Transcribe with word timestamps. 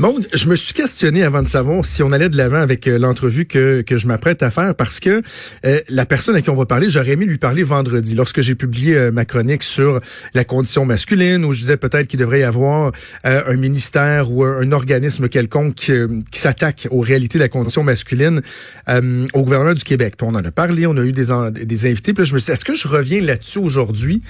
Bon, 0.00 0.18
je 0.32 0.48
me 0.48 0.56
suis 0.56 0.74
questionné 0.74 1.22
avant 1.22 1.40
de 1.40 1.46
savoir 1.46 1.84
si 1.84 2.02
on 2.02 2.10
allait 2.10 2.28
de 2.28 2.36
l'avant 2.36 2.60
avec 2.60 2.88
euh, 2.88 2.98
l'entrevue 2.98 3.44
que, 3.44 3.82
que 3.82 3.96
je 3.96 4.08
m'apprête 4.08 4.42
à 4.42 4.50
faire 4.50 4.74
parce 4.74 4.98
que 4.98 5.22
euh, 5.64 5.78
la 5.88 6.04
personne 6.04 6.34
à 6.34 6.42
qui 6.42 6.50
on 6.50 6.56
va 6.56 6.66
parler, 6.66 6.88
j'aurais 6.90 7.12
aimé 7.12 7.26
lui 7.26 7.38
parler 7.38 7.62
vendredi 7.62 8.16
lorsque 8.16 8.40
j'ai 8.40 8.56
publié 8.56 8.96
euh, 8.96 9.12
ma 9.12 9.24
chronique 9.24 9.62
sur 9.62 10.00
la 10.34 10.44
condition 10.44 10.84
masculine 10.84 11.44
où 11.44 11.52
je 11.52 11.60
disais 11.60 11.76
peut-être 11.76 12.08
qu'il 12.08 12.18
devrait 12.18 12.40
y 12.40 12.42
avoir 12.42 12.90
un 13.22 13.56
ministère 13.56 14.32
ou 14.32 14.44
un, 14.44 14.72
organisme 14.72 15.28
quelconque 15.28 15.74
qui, 15.74 15.92
s'attaque 16.32 16.88
aux 16.90 17.00
réalités 17.00 17.38
de 17.38 17.44
la 17.44 17.48
condition 17.48 17.84
masculine 17.84 18.42
au 18.88 19.42
gouvernement 19.42 19.74
du 19.74 19.84
Québec. 19.84 20.14
On 20.22 20.34
en 20.34 20.44
a 20.44 20.50
parlé, 20.50 20.86
on 20.86 20.96
a 20.96 21.02
eu 21.02 21.12
des, 21.12 21.26
des 21.52 21.86
invités. 21.86 22.12
Puis 22.12 22.22
là, 22.22 22.24
je 22.24 22.34
me 22.34 22.38
suis 22.38 22.46
dit, 22.46 22.52
est-ce 22.52 22.64
que 22.64 22.74
je 22.74 22.88
reviens 22.88 23.20
là-dessus 23.20 23.58
aujourd'hui? 23.58 24.22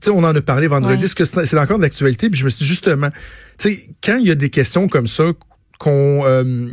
Sais, 0.00 0.10
on 0.10 0.18
en 0.18 0.34
a 0.34 0.40
parlé 0.40 0.66
vendredi. 0.66 1.04
Est-ce 1.04 1.14
que 1.14 1.24
c'est 1.24 1.58
encore 1.58 1.78
de 1.78 1.82
l'actualité? 1.82 2.30
Puis 2.30 2.38
je 2.38 2.44
me 2.44 2.50
suis 2.50 2.60
dit, 2.60 2.66
justement, 2.66 3.10
tu 3.58 3.74
sais, 3.74 3.88
quand 4.02 4.16
il 4.16 4.26
y 4.26 4.30
a 4.30 4.34
des 4.34 4.50
questions 4.50 4.88
comme 4.88 5.06
ça, 5.06 5.24
qu'on 5.78 6.22
euh, 6.26 6.68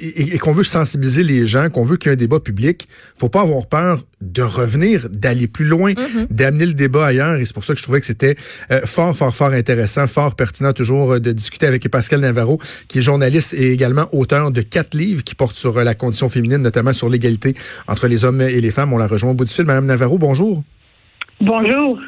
et, 0.00 0.38
qu'on 0.38 0.52
veut 0.52 0.62
sensibiliser 0.62 1.24
les 1.24 1.44
gens, 1.44 1.70
qu'on 1.70 1.82
veut 1.82 1.96
qu'il 1.96 2.08
y 2.08 2.10
ait 2.10 2.14
un 2.14 2.16
débat 2.16 2.38
public, 2.38 2.88
faut 3.18 3.28
pas 3.28 3.40
avoir 3.42 3.66
peur 3.66 4.02
de 4.20 4.42
revenir, 4.42 5.08
d'aller 5.10 5.48
plus 5.48 5.64
loin, 5.64 5.92
mm-hmm. 5.92 6.28
d'amener 6.30 6.66
le 6.66 6.72
débat 6.72 7.06
ailleurs. 7.06 7.36
Et 7.36 7.44
c'est 7.44 7.52
pour 7.52 7.64
ça 7.64 7.72
que 7.72 7.78
je 7.78 7.82
trouvais 7.82 7.98
que 8.00 8.06
c'était 8.06 8.36
euh, 8.70 8.80
fort, 8.84 9.16
fort, 9.16 9.34
fort 9.34 9.50
intéressant, 9.50 10.06
fort 10.06 10.36
pertinent 10.36 10.72
toujours 10.72 11.14
euh, 11.14 11.20
de 11.20 11.32
discuter 11.32 11.66
avec 11.66 11.88
Pascal 11.88 12.20
Navarro, 12.20 12.60
qui 12.86 12.98
est 12.98 13.02
journaliste 13.02 13.54
et 13.54 13.72
également 13.72 14.08
auteur 14.12 14.52
de 14.52 14.62
quatre 14.62 14.96
livres 14.96 15.24
qui 15.24 15.34
portent 15.34 15.56
sur 15.56 15.82
la 15.82 15.94
condition 15.94 16.28
féminine, 16.28 16.58
notamment 16.58 16.92
sur 16.92 17.08
l'égalité 17.08 17.54
entre 17.88 18.06
les 18.06 18.24
hommes 18.24 18.40
et 18.40 18.60
les 18.60 18.70
femmes. 18.70 18.92
On 18.92 18.98
la 18.98 19.08
rejoint 19.08 19.32
au 19.32 19.34
bout 19.34 19.44
du 19.44 19.52
fil. 19.52 19.64
Madame 19.64 19.86
Navarro, 19.86 20.16
bonjour. 20.16 20.62
Bonjour. 21.40 21.98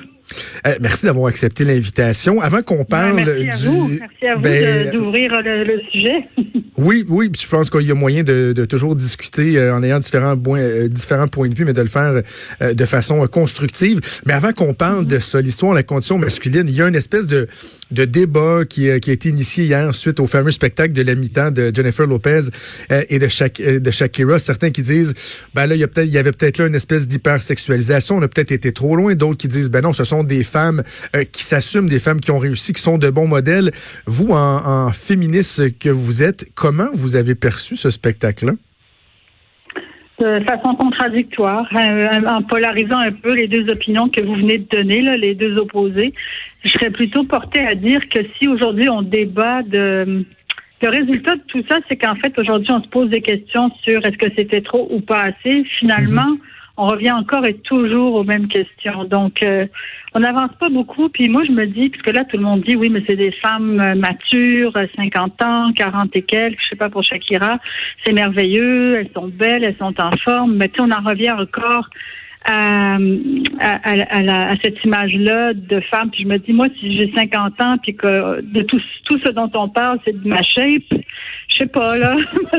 Euh, 0.67 0.75
merci 0.81 1.07
d'avoir 1.07 1.27
accepté 1.27 1.65
l'invitation. 1.65 2.41
Avant 2.41 2.63
qu'on 2.63 2.85
parle 2.85 3.25
merci 3.25 3.49
à 3.49 3.57
du, 3.57 3.67
vous. 3.67 3.89
merci 3.89 4.27
à 4.27 4.35
vous 4.37 4.43
ben, 4.43 4.91
d'ouvrir 4.91 5.31
le, 5.43 5.81
sujet. 5.93 6.29
oui, 6.77 7.05
oui, 7.09 7.31
je 7.39 7.47
pense 7.47 7.71
qu'il 7.71 7.83
y 7.83 7.91
a 7.91 7.95
moyen 7.95 8.23
de, 8.23 8.53
de 8.53 8.65
toujours 8.65 8.97
discuter 8.97 9.59
euh, 9.59 9.75
en 9.75 9.83
ayant 9.83 9.99
différents 9.99 10.37
points, 10.37 10.61
euh, 10.61 10.89
différents 10.89 11.29
points 11.29 11.49
de 11.49 11.55
vue, 11.55 11.65
mais 11.65 11.73
de 11.73 11.83
le 11.83 11.89
faire 11.89 12.23
de 12.61 12.85
façon 12.85 13.27
constructive. 13.27 14.01
Mais 14.27 14.33
avant 14.33 14.53
qu'on 14.53 14.75
parle 14.75 15.07
de 15.07 15.19
ça, 15.19 15.41
l'histoire 15.41 15.73
de 15.73 15.77
la 15.77 15.83
condition 15.83 16.19
masculine, 16.19 16.65
il 16.67 16.75
y 16.75 16.83
a 16.83 16.89
une 16.89 16.95
espèce 16.95 17.27
de, 17.27 17.49
de 17.91 18.05
débat 18.05 18.65
qui, 18.69 18.89
qui 19.01 19.11
a 19.11 19.13
été 19.13 19.29
initié 19.29 19.65
hier 19.65 19.95
suite 19.95 20.21
au 20.21 20.27
fameux 20.27 20.51
spectacle 20.51 20.93
de 20.93 21.03
la 21.03 21.15
mi-temps 21.15 21.51
de 21.51 21.73
Jennifer 21.75 22.07
Lopez 22.07 22.49
et 23.09 23.19
de, 23.19 23.29
Shak 23.29 23.61
de 23.61 23.91
Shakira. 23.91 24.39
Certains 24.39 24.71
qui 24.71 24.83
disent, 24.83 25.15
ben 25.55 25.67
là, 25.67 25.75
il 25.75 25.81
y 25.81 25.85
a 25.85 25.89
il 25.99 26.11
y 26.11 26.19
avait 26.19 26.33
peut-être 26.33 26.59
là 26.59 26.67
une 26.67 26.75
espèce 26.75 27.09
d'hypersexualisation. 27.09 28.17
On 28.17 28.23
a 28.23 28.29
peut-être 28.29 28.53
été 28.53 28.73
trop 28.73 28.97
loin. 28.97 29.15
D'autres 29.15 29.39
qui 29.39 29.49
disent, 29.49 29.71
ben 29.71 29.81
non, 29.83 29.93
ce 29.93 30.05
sont 30.05 30.20
des 30.25 30.45
femmes 30.45 30.83
euh, 31.17 31.25
qui 31.25 31.43
s'assument, 31.43 31.89
des 31.89 31.99
femmes 31.99 32.21
qui 32.21 32.31
ont 32.31 32.39
réussi, 32.39 32.73
qui 32.73 32.83
sont 32.83 32.99
de 32.99 33.11
bons 33.11 33.29
modèles. 33.29 33.71
Vous, 34.07 34.31
en, 34.31 34.91
féministe 34.93 35.79
que 35.79 35.89
vous 35.89 36.23
êtes, 36.23 36.47
comment 36.55 36.89
vous 36.93 37.17
avez 37.17 37.35
perçu 37.35 37.77
ce 37.77 37.91
spectacle-là? 37.91 38.53
de 40.19 40.45
façon 40.45 40.75
contradictoire, 40.75 41.67
en 41.73 42.43
polarisant 42.43 42.99
un 42.99 43.11
peu 43.11 43.35
les 43.35 43.49
deux 43.49 43.73
opinions 43.73 44.11
que 44.11 44.23
vous 44.23 44.35
venez 44.35 44.59
de 44.59 44.67
donner, 44.71 45.01
les 45.17 45.35
deux 45.35 45.57
opposés. 45.57 46.13
Je 46.63 46.69
serais 46.69 46.91
plutôt 46.91 47.25
portée 47.25 47.67
à 47.67 47.75
dire 47.75 48.07
que 48.15 48.21
si 48.39 48.47
aujourd'hui 48.47 48.91
on 48.91 49.01
débat 49.01 49.63
de... 49.63 50.27
Le 50.83 50.89
résultat 50.91 51.37
de 51.37 51.43
tout 51.47 51.65
ça, 51.71 51.79
c'est 51.89 51.97
qu'en 51.97 52.17
fait, 52.17 52.39
aujourd'hui, 52.39 52.69
on 52.71 52.83
se 52.83 52.89
pose 52.89 53.09
des 53.09 53.23
questions 53.23 53.71
sur 53.83 54.05
est-ce 54.07 54.19
que 54.19 54.31
c'était 54.37 54.61
trop 54.61 54.89
ou 54.91 55.01
pas 55.01 55.23
assez. 55.23 55.65
Finalement, 55.79 56.35
mm-hmm 56.35 56.60
on 56.81 56.87
revient 56.87 57.13
encore 57.13 57.45
et 57.45 57.59
toujours 57.59 58.15
aux 58.15 58.25
mêmes 58.25 58.49
questions. 58.49 59.05
Donc, 59.05 59.43
euh, 59.43 59.67
on 60.15 60.21
n'avance 60.21 60.53
pas 60.59 60.71
beaucoup. 60.71 61.11
Puis 61.11 61.29
moi, 61.29 61.45
je 61.45 61.53
me 61.53 61.67
dis, 61.67 61.91
puisque 61.91 62.11
là, 62.11 62.25
tout 62.25 62.39
le 62.39 62.43
monde 62.43 62.63
dit, 62.67 62.75
oui, 62.75 62.89
mais 62.89 63.03
c'est 63.07 63.17
des 63.17 63.33
femmes 63.33 63.79
euh, 63.81 63.95
matures, 63.95 64.73
50 64.97 65.33
euh, 65.43 65.47
ans, 65.47 65.73
40 65.75 66.17
et 66.17 66.23
quelques, 66.23 66.59
je 66.63 66.69
sais 66.71 66.77
pas 66.77 66.89
pour 66.89 67.05
Shakira, 67.05 67.59
c'est 68.05 68.13
merveilleux, 68.13 68.97
elles 68.97 69.11
sont 69.15 69.29
belles, 69.29 69.63
elles 69.63 69.77
sont 69.77 70.01
en 70.01 70.17
forme. 70.17 70.57
Mais 70.57 70.69
tu 70.69 70.81
on 70.81 70.91
en 70.91 71.07
revient 71.07 71.33
encore 71.33 71.91
à, 72.47 72.97
à, 73.61 74.57
cette 74.65 74.83
image-là 74.83 75.53
de 75.53 75.81
femme. 75.81 76.11
Puis 76.11 76.23
je 76.23 76.29
me 76.29 76.39
dis, 76.39 76.55
moi, 76.55 76.67
si 76.81 76.99
j'ai 76.99 77.13
50 77.15 77.63
ans, 77.63 77.77
puis 77.83 77.95
que 77.95 78.41
de 78.41 78.63
tout, 78.63 78.81
tout 79.05 79.19
ce 79.19 79.29
dont 79.29 79.51
on 79.53 79.69
parle, 79.69 79.99
c'est 80.07 80.19
de 80.19 80.27
ma 80.27 80.43
shape, 80.43 80.99
je 81.51 81.59
sais 81.59 81.67
pas, 81.67 81.97
là, 81.99 82.17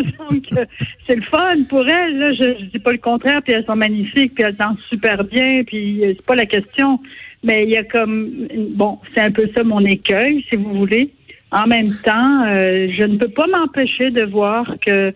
c'est 1.07 1.16
le 1.16 1.22
fun 1.24 1.63
pour 1.69 1.88
elles, 1.88 2.18
là, 2.18 2.34
je, 2.34 2.59
je 2.59 2.66
dis 2.66 2.79
pas 2.79 2.91
le 2.91 2.97
contraire, 2.97 3.41
puis 3.41 3.53
elles 3.53 3.66
sont 3.66 3.75
magnifiques, 3.75 4.35
puis 4.35 4.44
elles 4.44 4.56
dansent 4.56 4.84
super 4.90 5.24
bien, 5.24 5.63
puis 5.66 6.03
euh, 6.03 6.13
c'est 6.16 6.25
pas 6.25 6.35
la 6.35 6.46
question, 6.46 7.00
mais 7.44 7.63
il 7.63 7.72
y 7.72 7.78
a 7.78 7.84
comme, 7.84 8.47
bon, 8.75 9.00
c'est 9.13 9.22
un 9.22 9.31
peu 9.31 9.50
ça 9.56 9.63
mon 9.63 9.84
écueil, 9.85 10.46
si 10.50 10.57
vous 10.57 10.74
voulez. 10.74 11.12
En 11.52 11.68
même 11.68 11.94
temps, 12.03 12.46
euh, 12.46 12.88
je 12.97 13.06
ne 13.06 13.18
peux 13.18 13.29
pas 13.29 13.47
m'empêcher 13.47 14.12
de 14.12 14.24
voir 14.24 14.66
que 14.85 15.13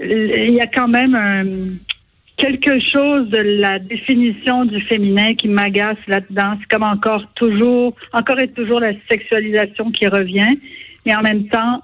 il 0.00 0.50
y 0.50 0.60
a 0.60 0.66
quand 0.66 0.88
même 0.88 1.14
un, 1.14 1.44
quelque 2.36 2.80
chose 2.92 3.28
de 3.30 3.38
la 3.60 3.78
définition 3.78 4.64
du 4.64 4.80
féminin 4.82 5.34
qui 5.34 5.48
m'agace 5.48 5.98
là-dedans. 6.08 6.56
C'est 6.60 6.68
comme 6.68 6.82
encore 6.82 7.24
toujours, 7.34 7.94
encore 8.12 8.40
et 8.40 8.48
toujours 8.48 8.80
la 8.80 8.92
sexualisation 9.08 9.90
qui 9.92 10.06
revient. 10.08 10.58
Mais 11.06 11.14
en 11.14 11.22
même 11.22 11.46
temps, 11.46 11.82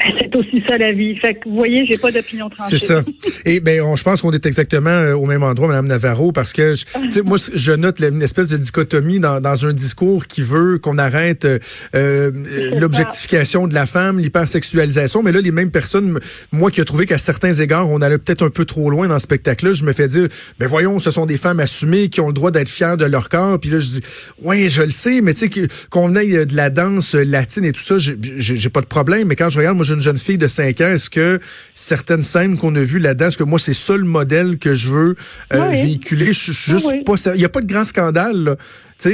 c'est 0.00 0.34
aussi 0.34 0.62
ça 0.66 0.78
la 0.78 0.92
vie. 0.92 1.16
Fait 1.16 1.34
que 1.34 1.48
vous 1.48 1.54
voyez, 1.54 1.84
j'ai 1.86 1.98
pas 1.98 2.10
d'opinion 2.10 2.48
tranchée. 2.48 2.78
C'est 2.78 2.86
ça. 2.86 3.04
Et 3.44 3.60
ben, 3.60 3.82
je 3.94 4.02
pense 4.02 4.22
qu'on 4.22 4.32
est 4.32 4.46
exactement 4.46 4.90
euh, 4.90 5.14
au 5.14 5.26
même 5.26 5.42
endroit, 5.42 5.68
Madame 5.68 5.86
Navarro, 5.86 6.32
parce 6.32 6.52
que 6.52 6.74
moi, 7.22 7.36
je 7.54 7.72
note 7.72 8.00
une 8.00 8.22
espèce 8.22 8.48
de 8.48 8.56
dichotomie 8.56 9.20
dans, 9.20 9.40
dans 9.40 9.66
un 9.66 9.72
discours 9.72 10.26
qui 10.26 10.40
veut 10.40 10.78
qu'on 10.78 10.96
arrête 10.96 11.44
euh, 11.44 11.58
euh 11.94 12.30
l'objectification 12.78 13.68
de 13.68 13.74
la 13.74 13.84
femme, 13.84 14.18
l'hypersexualisation. 14.18 15.22
Mais 15.22 15.30
là, 15.30 15.40
les 15.40 15.50
mêmes 15.50 15.70
personnes, 15.70 16.18
moi 16.52 16.70
qui 16.70 16.80
ai 16.80 16.84
trouvé 16.84 17.04
qu'à 17.04 17.18
certains 17.18 17.52
égards, 17.52 17.88
on 17.90 18.00
allait 18.00 18.18
peut-être 18.18 18.44
un 18.44 18.50
peu 18.50 18.64
trop 18.64 18.88
loin 18.88 19.08
dans 19.08 19.18
ce 19.18 19.24
spectacle-là, 19.24 19.74
je 19.74 19.84
me 19.84 19.92
fais 19.92 20.08
dire, 20.08 20.22
mais 20.58 20.66
ben, 20.66 20.68
voyons, 20.68 20.98
ce 20.98 21.10
sont 21.10 21.26
des 21.26 21.36
femmes 21.36 21.60
assumées 21.60 22.08
qui 22.08 22.20
ont 22.20 22.28
le 22.28 22.32
droit 22.32 22.50
d'être 22.50 22.68
fières 22.68 22.96
de 22.96 23.04
leur 23.04 23.28
corps. 23.28 23.60
Puis 23.60 23.70
là, 23.70 23.78
je 23.78 23.86
dis, 23.86 24.00
ouais, 24.42 24.70
je 24.70 24.82
le 24.82 24.90
sais, 24.90 25.20
mais 25.20 25.34
tu 25.34 25.50
sais 25.50 25.68
qu'on 25.90 26.14
aille 26.16 26.46
de 26.46 26.56
la 26.56 26.70
danse 26.70 27.14
latine 27.14 27.66
et 27.66 27.72
tout 27.72 27.82
ça, 27.82 27.96
j'ai 27.98 28.70
pas 28.70 28.80
de 28.80 28.86
problème. 28.86 29.28
Mais 29.28 29.36
quand 29.36 29.50
je 29.50 29.58
regarde 29.58 29.81
une 29.82 30.00
jeune 30.00 30.16
fille 30.16 30.38
de 30.38 30.48
5 30.48 30.80
ans, 30.80 30.92
est-ce 30.92 31.10
que 31.10 31.38
certaines 31.74 32.22
scènes 32.22 32.56
qu'on 32.58 32.74
a 32.76 32.80
vues 32.80 32.98
là-dedans, 32.98 33.26
est-ce 33.26 33.38
que 33.38 33.44
moi, 33.44 33.58
c'est 33.58 33.72
ça 33.72 33.96
le 33.96 34.04
modèle 34.04 34.58
que 34.58 34.74
je 34.74 34.90
veux 34.90 35.16
euh, 35.52 35.68
véhiculer? 35.70 36.26
Je 36.26 36.52
suis 36.52 36.52
juste 36.52 37.04
pas... 37.04 37.14
Il 37.34 37.38
n'y 37.38 37.44
a 37.44 37.48
pas 37.48 37.60
de 37.60 37.66
grand 37.66 37.84
scandale, 37.84 38.56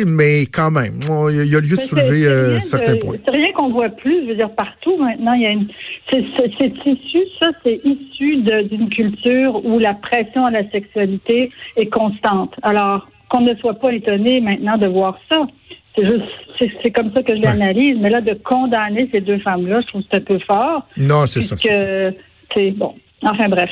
mais 0.06 0.43
quand 0.47 0.71
même, 0.71 1.01
il 1.31 1.47
y, 1.47 1.56
a 1.56 1.61
lieu 1.61 1.77
de 1.77 1.81
soulever 1.81 2.27
euh, 2.27 2.61
certains 2.61 2.97
points. 2.97 3.17
C'est 3.25 3.34
rien 3.34 3.53
qu'on 3.53 3.71
voit 3.71 3.89
plus, 3.89 4.23
je 4.25 4.29
veux 4.29 4.37
dire, 4.37 4.51
partout 4.51 4.97
maintenant, 4.99 5.33
il 5.34 5.43
y 5.43 5.47
a 5.47 5.51
une... 5.51 5.69
C'est 6.11 6.21
issu, 6.87 7.19
ça, 7.41 7.49
c'est 7.65 7.81
issu 7.85 8.37
d'une 8.37 8.89
culture 8.89 9.65
où 9.65 9.79
la 9.79 9.95
pression 9.95 10.47
à 10.47 10.50
la 10.50 10.69
sexualité 10.71 11.50
est 11.77 11.87
constante. 11.87 12.55
Alors, 12.62 13.09
qu'on 13.29 13.43
ne 13.43 13.55
soit 13.56 13.75
pas 13.75 13.93
étonné 13.93 14.41
maintenant 14.41 14.77
de 14.77 14.87
voir 14.87 15.19
ça. 15.31 15.47
C'est 16.59 16.70
c'est 16.82 16.91
comme 16.91 17.12
ça 17.14 17.22
que 17.22 17.36
je 17.36 17.41
l'analyse. 17.41 17.97
Mais 18.00 18.10
là, 18.10 18.20
de 18.20 18.34
condamner 18.34 19.09
ces 19.12 19.20
deux 19.20 19.38
femmes-là, 19.38 19.81
je 19.82 19.86
trouve 19.88 20.03
que 20.03 20.09
c'est 20.12 20.19
un 20.19 20.25
peu 20.25 20.38
fort. 20.41 20.86
Non, 20.96 21.26
c'est 21.26 21.40
ça. 21.40 21.56
C'est 21.56 22.70
bon. 22.73 22.94
Enfin, 23.23 23.49
bref. 23.49 23.70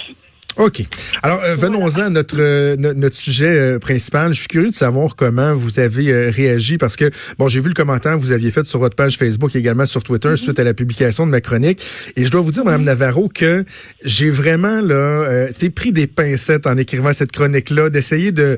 OK. 0.58 0.82
Alors, 1.22 1.42
euh, 1.44 1.54
venons-en 1.54 2.00
à 2.00 2.08
notre, 2.08 2.36
euh, 2.38 2.76
notre 2.76 3.14
sujet 3.14 3.58
euh, 3.58 3.78
principal. 3.78 4.32
Je 4.32 4.38
suis 4.38 4.48
curieux 4.48 4.70
de 4.70 4.74
savoir 4.74 5.14
comment 5.14 5.54
vous 5.54 5.80
avez 5.80 6.30
réagi 6.30 6.78
parce 6.78 6.96
que, 6.96 7.10
bon, 7.38 7.46
j'ai 7.48 7.60
vu 7.60 7.68
le 7.68 7.74
commentaire 7.74 8.14
que 8.14 8.20
vous 8.20 8.32
aviez 8.32 8.50
fait 8.50 8.64
sur 8.64 8.78
votre 8.78 8.96
page 8.96 9.18
Facebook 9.18 9.54
et 9.54 9.58
également 9.58 9.84
sur 9.84 10.02
Twitter 10.02 10.30
mm-hmm. 10.30 10.36
suite 10.36 10.58
à 10.58 10.64
la 10.64 10.72
publication 10.72 11.26
de 11.26 11.30
ma 11.30 11.42
chronique. 11.42 11.82
Et 12.16 12.24
je 12.24 12.30
dois 12.30 12.40
vous 12.40 12.52
dire, 12.52 12.64
Madame 12.64 12.82
mm-hmm. 12.82 12.86
Navarro, 12.86 13.28
que 13.28 13.64
j'ai 14.02 14.30
vraiment, 14.30 14.80
là, 14.80 15.48
pris 15.74 15.92
des 15.92 16.06
pincettes 16.06 16.66
en 16.66 16.78
écrivant 16.78 17.12
cette 17.12 17.32
chronique-là, 17.32 17.90
d'essayer 17.90 18.32
de, 18.32 18.56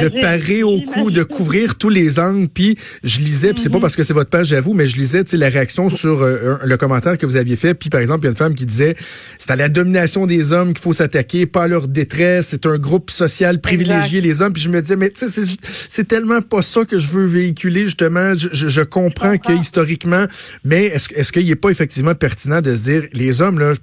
de 0.00 0.20
parer 0.20 0.62
au 0.62 0.80
coup, 0.80 1.10
de 1.10 1.24
couvrir 1.24 1.76
tous 1.76 1.90
les 1.90 2.18
angles. 2.18 2.48
Puis, 2.48 2.78
je 3.02 3.20
lisais, 3.20 3.52
puis 3.52 3.62
c'est 3.62 3.68
pas 3.68 3.76
mm-hmm. 3.76 3.80
parce 3.82 3.96
que 3.96 4.02
c'est 4.02 4.14
votre 4.14 4.30
page 4.30 4.54
à 4.54 4.62
vous, 4.62 4.72
mais 4.72 4.86
je 4.86 4.96
lisais, 4.96 5.22
tu 5.24 5.32
sais, 5.32 5.36
la 5.36 5.50
réaction 5.50 5.90
sur 5.90 6.24
le 6.24 6.76
commentaire 6.78 7.18
que 7.18 7.26
vous 7.26 7.36
aviez 7.36 7.56
fait. 7.56 7.74
Puis, 7.74 7.90
par 7.90 8.00
exemple, 8.00 8.20
il 8.20 8.24
y 8.24 8.28
a 8.28 8.30
une 8.30 8.36
femme 8.36 8.54
qui 8.54 8.64
disait, 8.64 8.94
c'est 9.36 9.50
à 9.50 9.56
la 9.56 9.68
domination 9.68 10.26
des 10.26 10.52
hommes 10.52 10.72
qu'il 10.72 10.82
faut 10.82 10.94
s'attaquer 10.94 11.33
pas 11.46 11.64
à 11.64 11.68
leur 11.68 11.88
détresse. 11.88 12.48
C'est 12.50 12.66
un 12.66 12.78
groupe 12.78 13.10
social 13.10 13.60
privilégié, 13.60 14.20
les 14.20 14.42
hommes. 14.42 14.52
Puis 14.52 14.62
je 14.62 14.68
me 14.68 14.80
disais, 14.80 14.96
mais 14.96 15.10
tu 15.10 15.28
sais, 15.28 15.42
c'est 15.88 16.08
tellement 16.08 16.40
pas 16.40 16.62
ça 16.62 16.84
que 16.84 16.98
je 16.98 17.08
veux 17.08 17.26
véhiculer, 17.26 17.84
justement. 17.84 18.34
Je, 18.34 18.48
je, 18.52 18.82
comprends, 18.82 19.36
que 19.36 19.52
historiquement, 19.52 20.26
mais 20.64 20.84
est-ce 20.86 21.12
est 21.12 21.30
qu'il 21.30 21.46
n'est 21.46 21.56
pas 21.56 21.70
effectivement 21.70 22.14
pertinent 22.14 22.60
de 22.60 22.74
se 22.74 22.82
dire, 22.82 23.02
les 23.12 23.42
hommes, 23.42 23.58
là, 23.58 23.74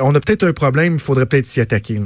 on 0.00 0.14
a 0.14 0.20
peut-être 0.20 0.44
un 0.46 0.52
problème, 0.52 0.94
il 0.94 1.00
faudrait 1.00 1.26
peut-être 1.26 1.46
s'y 1.46 1.60
attaquer. 1.60 2.00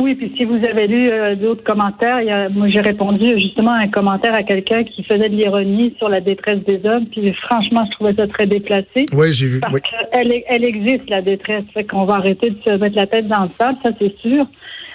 Oui, 0.00 0.14
puis 0.14 0.32
si 0.36 0.44
vous 0.44 0.60
avez 0.64 0.86
lu 0.86 1.10
euh, 1.10 1.34
d'autres 1.34 1.64
commentaires, 1.64 2.20
il 2.20 2.28
y 2.28 2.30
a, 2.30 2.48
moi 2.48 2.68
j'ai 2.68 2.80
répondu 2.80 3.26
justement 3.40 3.72
à 3.72 3.78
un 3.78 3.88
commentaire 3.88 4.32
à 4.32 4.44
quelqu'un 4.44 4.84
qui 4.84 5.02
faisait 5.02 5.28
de 5.28 5.34
l'ironie 5.34 5.92
sur 5.98 6.08
la 6.08 6.20
détresse 6.20 6.60
des 6.64 6.80
hommes, 6.88 7.06
puis 7.06 7.32
franchement, 7.32 7.84
je 7.86 7.90
trouvais 7.96 8.14
ça 8.14 8.28
très 8.28 8.46
déplacé. 8.46 9.06
Oui, 9.12 9.32
j'ai 9.32 9.46
vu. 9.46 9.60
Parce 9.60 9.80
qu'elle 9.80 10.32
elle 10.46 10.64
existe, 10.64 11.10
la 11.10 11.20
détresse. 11.20 11.64
Fait 11.74 11.84
qu'on 11.84 12.04
va 12.04 12.14
arrêter 12.14 12.50
de 12.50 12.58
se 12.64 12.70
mettre 12.78 12.94
la 12.94 13.08
tête 13.08 13.26
dans 13.26 13.42
le 13.42 13.50
sable, 13.58 13.78
ça 13.84 13.90
c'est 13.98 14.16
sûr. 14.18 14.46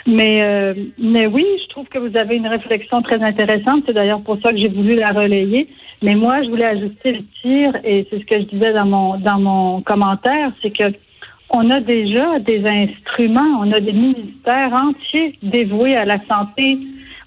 Mais, 0.05 0.41
euh, 0.41 0.73
mais 0.97 1.27
oui, 1.27 1.45
je 1.63 1.69
trouve 1.69 1.87
que 1.87 1.99
vous 1.99 2.15
avez 2.17 2.35
une 2.35 2.47
réflexion 2.47 3.01
très 3.01 3.21
intéressante. 3.21 3.83
C'est 3.85 3.93
d'ailleurs 3.93 4.21
pour 4.21 4.37
ça 4.41 4.51
que 4.51 4.57
j'ai 4.57 4.69
voulu 4.69 4.95
la 4.95 5.07
relayer. 5.07 5.67
Mais 6.01 6.15
moi, 6.15 6.43
je 6.43 6.49
voulais 6.49 6.65
ajuster 6.65 7.13
le 7.13 7.23
tir, 7.41 7.71
et 7.85 8.05
c'est 8.09 8.19
ce 8.19 8.25
que 8.25 8.39
je 8.39 8.45
disais 8.55 8.73
dans 8.73 8.85
mon, 8.85 9.17
dans 9.17 9.39
mon 9.39 9.81
commentaire, 9.81 10.51
c'est 10.61 10.71
que 10.71 10.91
on 11.53 11.69
a 11.69 11.79
déjà 11.79 12.39
des 12.39 12.63
instruments, 12.65 13.59
on 13.61 13.71
a 13.71 13.79
des 13.79 13.93
ministères 13.93 14.73
entiers 14.73 15.37
dévoués 15.43 15.95
à 15.95 16.03
la 16.03 16.17
santé, 16.17 16.79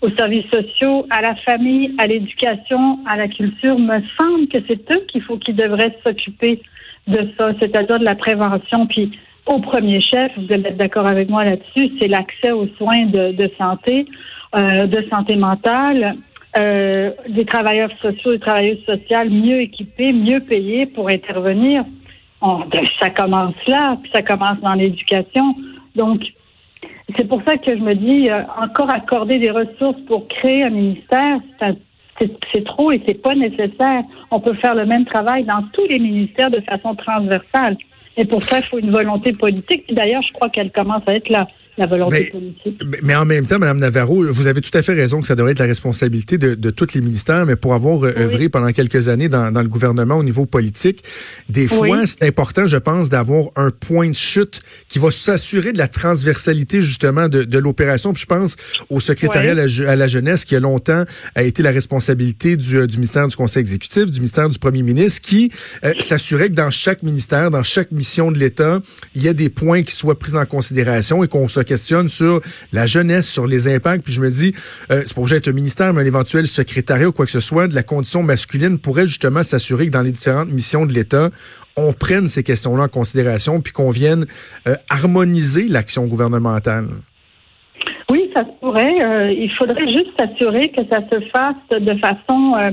aux 0.02 0.10
services 0.10 0.50
sociaux, 0.50 1.06
à 1.10 1.22
la 1.22 1.36
famille, 1.36 1.94
à 1.98 2.06
l'éducation, 2.06 2.98
à 3.06 3.16
la 3.16 3.28
culture. 3.28 3.78
Me 3.78 4.00
semble 4.18 4.48
que 4.48 4.58
c'est 4.66 4.90
eux 4.94 5.04
qu'il 5.08 5.22
faut 5.22 5.38
qu'ils 5.38 5.54
devraient 5.54 5.96
s'occuper 6.02 6.60
de 7.06 7.28
ça, 7.38 7.52
c'est-à-dire 7.60 8.00
de 8.00 8.04
la 8.04 8.16
prévention. 8.16 8.86
Puis 8.86 9.12
au 9.46 9.60
premier 9.60 10.00
chef, 10.00 10.32
vous 10.36 10.52
allez 10.52 10.70
être 10.70 10.76
d'accord 10.76 11.06
avec 11.06 11.30
moi 11.30 11.44
là-dessus, 11.44 11.92
c'est 12.00 12.08
l'accès 12.08 12.50
aux 12.50 12.66
soins 12.78 13.06
de, 13.06 13.50
santé, 13.56 14.06
euh, 14.56 14.88
de 14.88 15.06
santé 15.08 15.36
mentale, 15.36 16.16
euh, 16.58 17.12
des 17.28 17.44
travailleurs 17.44 17.92
sociaux 18.00 18.32
et 18.32 18.40
travailleuses 18.40 18.84
sociales 18.84 19.30
mieux 19.30 19.60
équipés, 19.60 20.12
mieux 20.12 20.40
payés 20.40 20.86
pour 20.86 21.08
intervenir 21.08 21.84
ben, 22.70 22.84
ça 23.00 23.10
commence 23.10 23.54
là, 23.66 23.96
puis 24.02 24.10
ça 24.12 24.22
commence 24.22 24.58
dans 24.60 24.74
l'éducation. 24.74 25.54
Donc, 25.94 26.22
c'est 27.16 27.28
pour 27.28 27.42
ça 27.46 27.56
que 27.56 27.76
je 27.76 27.82
me 27.82 27.94
dis, 27.94 28.30
euh, 28.30 28.42
encore 28.60 28.92
accorder 28.92 29.38
des 29.38 29.50
ressources 29.50 30.00
pour 30.06 30.26
créer 30.28 30.64
un 30.64 30.70
ministère, 30.70 31.38
c'est 32.20 32.64
trop 32.64 32.90
et 32.92 33.02
c'est 33.06 33.20
pas 33.22 33.34
nécessaire. 33.34 34.02
On 34.30 34.40
peut 34.40 34.54
faire 34.54 34.74
le 34.74 34.86
même 34.86 35.04
travail 35.04 35.44
dans 35.44 35.62
tous 35.72 35.86
les 35.86 35.98
ministères 35.98 36.50
de 36.50 36.60
façon 36.62 36.94
transversale. 36.94 37.76
Et 38.16 38.24
pour 38.24 38.40
ça, 38.40 38.58
il 38.60 38.66
faut 38.66 38.78
une 38.78 38.90
volonté 38.90 39.32
politique. 39.32 39.92
D'ailleurs, 39.92 40.22
je 40.22 40.32
crois 40.32 40.48
qu'elle 40.48 40.72
commence 40.72 41.02
à 41.06 41.14
être 41.14 41.28
là 41.28 41.46
la 41.78 41.86
volonté 41.86 42.18
mais, 42.20 42.30
politique. 42.30 42.82
Mais 43.02 43.14
en 43.14 43.24
même 43.24 43.46
temps, 43.46 43.58
Mme 43.58 43.78
Navarro, 43.78 44.24
vous 44.24 44.46
avez 44.46 44.60
tout 44.60 44.76
à 44.76 44.82
fait 44.82 44.94
raison 44.94 45.20
que 45.20 45.26
ça 45.26 45.34
devrait 45.34 45.52
être 45.52 45.58
la 45.58 45.66
responsabilité 45.66 46.38
de, 46.38 46.54
de 46.54 46.70
tous 46.70 46.94
les 46.94 47.00
ministères, 47.00 47.44
mais 47.44 47.56
pour 47.56 47.74
avoir 47.74 48.04
euh, 48.04 48.12
œuvré 48.16 48.48
pendant 48.48 48.72
quelques 48.72 49.08
années 49.08 49.28
dans, 49.28 49.52
dans, 49.52 49.62
le 49.62 49.68
gouvernement 49.68 50.16
au 50.16 50.22
niveau 50.22 50.46
politique, 50.46 51.04
des 51.48 51.68
fois, 51.68 52.06
c'est 52.06 52.22
important, 52.22 52.66
je 52.66 52.76
pense, 52.76 53.08
d'avoir 53.10 53.50
un 53.56 53.70
point 53.70 54.08
de 54.08 54.14
chute 54.14 54.60
qui 54.88 54.98
va 54.98 55.10
s'assurer 55.10 55.72
de 55.72 55.78
la 55.78 55.88
transversalité, 55.88 56.80
justement, 56.80 57.28
de, 57.28 57.44
de 57.44 57.58
l'opération. 57.58 58.12
Puis 58.12 58.22
je 58.22 58.26
pense 58.26 58.56
au 58.88 59.00
secrétariat 59.00 59.52
à, 59.52 59.96
la, 59.96 60.08
jeunesse 60.08 60.44
qui 60.44 60.56
a 60.56 60.60
longtemps 60.60 61.04
a 61.34 61.42
été 61.42 61.62
la 61.62 61.70
responsabilité 61.70 62.56
du, 62.56 62.78
euh, 62.78 62.86
du 62.86 62.96
ministère 62.96 63.28
du 63.28 63.36
Conseil 63.36 63.60
exécutif, 63.60 64.10
du 64.10 64.20
ministère 64.20 64.48
du 64.48 64.58
Premier 64.58 64.82
ministre, 64.82 65.20
qui 65.20 65.50
euh, 65.84 65.92
s'assurait 65.98 66.48
que 66.48 66.54
dans 66.54 66.70
chaque 66.70 67.02
ministère, 67.02 67.50
dans 67.50 67.62
chaque 67.62 67.92
mission 67.92 68.32
de 68.32 68.38
l'État, 68.38 68.80
il 69.14 69.22
y 69.22 69.28
a 69.28 69.34
des 69.34 69.48
points 69.48 69.82
qui 69.82 69.94
soient 69.94 70.18
pris 70.18 70.36
en 70.36 70.46
considération 70.46 71.22
et 71.22 71.28
qu'on 71.28 71.48
se 71.48 71.65
questionne 71.66 72.08
sur 72.08 72.40
la 72.72 72.86
jeunesse, 72.86 73.28
sur 73.28 73.46
les 73.46 73.68
impacts. 73.68 74.02
Puis 74.04 74.14
je 74.14 74.20
me 74.22 74.30
dis, 74.30 74.54
euh, 74.90 75.02
c'est 75.04 75.12
pour 75.14 75.26
un 75.30 75.52
ministère, 75.52 75.92
mais 75.92 76.02
un 76.02 76.06
éventuel 76.06 76.46
secrétariat 76.46 77.08
ou 77.08 77.12
quoi 77.12 77.26
que 77.26 77.32
ce 77.32 77.40
soit 77.40 77.68
de 77.68 77.74
la 77.74 77.82
condition 77.82 78.22
masculine 78.22 78.78
pourrait 78.78 79.06
justement 79.06 79.42
s'assurer 79.42 79.86
que 79.86 79.92
dans 79.92 80.02
les 80.02 80.12
différentes 80.12 80.50
missions 80.50 80.86
de 80.86 80.92
l'État, 80.92 81.30
on 81.76 81.92
prenne 81.92 82.28
ces 82.28 82.42
questions-là 82.42 82.84
en 82.84 82.88
considération 82.88 83.60
puis 83.60 83.72
qu'on 83.72 83.90
vienne 83.90 84.26
euh, 84.66 84.76
harmoniser 84.88 85.68
l'action 85.68 86.06
gouvernementale. 86.06 86.88
Ça 88.36 88.44
se 88.44 88.50
pourrait. 88.60 89.02
Euh, 89.02 89.32
il 89.32 89.50
faudrait 89.52 89.90
juste 89.90 90.10
s'assurer 90.18 90.68
que 90.68 90.82
ça 90.90 90.98
se 91.10 91.20
fasse 91.34 91.80
de 91.80 91.94
façon 91.94 92.54
euh, 92.54 92.70